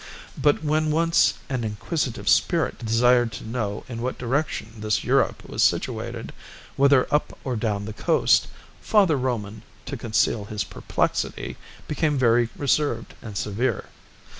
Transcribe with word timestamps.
But 0.35 0.63
when 0.63 0.89
once 0.89 1.35
an 1.47 1.63
inquisitive 1.63 2.27
spirit 2.27 2.83
desired 2.83 3.31
to 3.33 3.47
know 3.47 3.83
in 3.87 4.01
what 4.01 4.17
direction 4.17 4.73
this 4.79 5.03
Europe 5.03 5.47
was 5.47 5.61
situated, 5.61 6.33
whether 6.75 7.05
up 7.13 7.37
or 7.43 7.55
down 7.55 7.85
the 7.85 7.93
coast, 7.93 8.47
Father 8.81 9.15
Roman, 9.15 9.61
to 9.85 9.97
conceal 9.97 10.45
his 10.45 10.63
perplexity, 10.63 11.55
became 11.87 12.17
very 12.17 12.49
reserved 12.57 13.13
and 13.21 13.37
severe. 13.37 13.89